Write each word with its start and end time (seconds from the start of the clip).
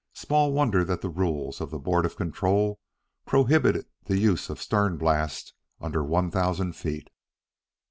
Small 0.13 0.51
wonder 0.51 0.83
that 0.83 1.01
the 1.01 1.09
rules 1.11 1.61
of 1.61 1.69
the 1.69 1.77
Board 1.77 2.07
of 2.07 2.15
Control 2.15 2.79
prohibit 3.27 3.85
the 4.05 4.17
use 4.17 4.49
of 4.49 4.57
the 4.57 4.63
stern 4.63 4.97
blast 4.97 5.53
under 5.79 6.03
one 6.03 6.31
thousand 6.31 6.75
feet. 6.75 7.09